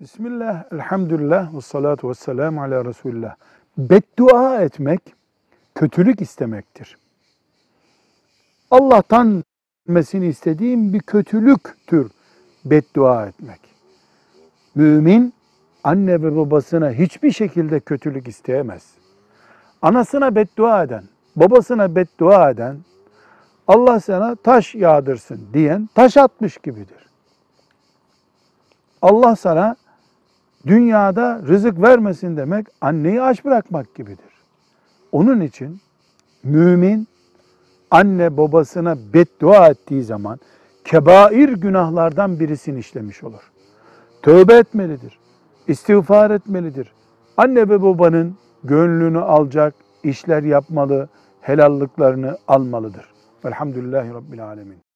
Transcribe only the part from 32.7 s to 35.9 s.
anneyi aç bırakmak gibidir. Onun için